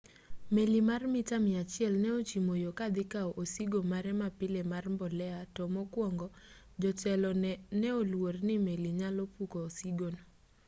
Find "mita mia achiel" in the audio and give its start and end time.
1.13-1.93